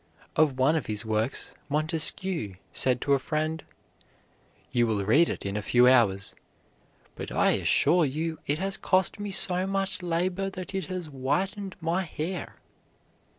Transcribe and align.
Of 0.35 0.57
one 0.57 0.75
of 0.75 0.87
his 0.87 1.05
works 1.05 1.53
Montesquieu 1.69 2.55
said 2.73 3.01
to 3.01 3.13
a 3.13 3.19
friend: 3.19 3.63
"You 4.71 4.87
will 4.87 5.05
read 5.05 5.29
it 5.29 5.45
in 5.45 5.55
a 5.55 5.61
few 5.61 5.87
hours, 5.87 6.33
but 7.15 7.31
I 7.31 7.51
assure 7.51 8.03
you 8.03 8.39
it 8.47 8.57
has 8.57 8.77
cost 8.77 9.19
me 9.19 9.29
so 9.29 9.67
much 9.67 10.01
labor 10.01 10.49
that 10.49 10.73
it 10.73 10.87
has 10.87 11.05
whitened 11.05 11.75
my 11.79 12.01
hair." 12.01 12.55